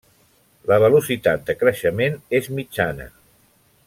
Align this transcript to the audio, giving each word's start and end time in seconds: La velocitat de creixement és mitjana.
La 0.71 0.79
velocitat 0.83 1.45
de 1.51 1.55
creixement 1.59 2.17
és 2.39 2.49
mitjana. 2.61 3.07